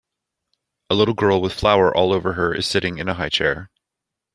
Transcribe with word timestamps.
A 0.89 0.95
little 0.95 1.13
girl 1.13 1.39
with 1.43 1.53
flour 1.53 1.95
all 1.95 2.11
over 2.11 2.33
her 2.33 2.59
sitting 2.63 2.97
in 2.97 3.07
a 3.07 3.13
highchair. 3.13 3.67